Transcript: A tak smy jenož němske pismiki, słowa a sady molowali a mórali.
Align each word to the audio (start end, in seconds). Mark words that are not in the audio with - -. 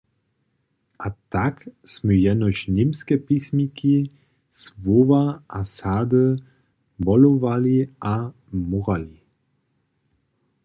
A 1.05 1.09
tak 1.33 1.67
smy 1.93 2.15
jenož 2.17 2.67
němske 2.67 3.17
pismiki, 3.17 4.09
słowa 4.51 5.43
a 5.49 5.63
sady 5.63 6.35
molowali 7.05 7.77
a 8.01 8.15
mórali. 8.67 9.19